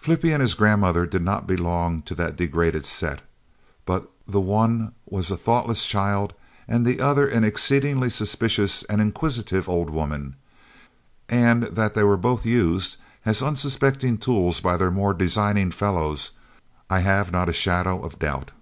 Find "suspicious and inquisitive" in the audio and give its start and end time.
8.08-9.68